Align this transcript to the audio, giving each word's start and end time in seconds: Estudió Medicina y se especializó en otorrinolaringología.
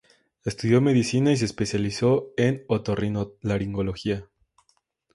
Estudió 0.45 0.81
Medicina 0.81 1.31
y 1.31 1.37
se 1.37 1.45
especializó 1.45 2.33
en 2.35 2.63
otorrinolaringología. 2.67 4.27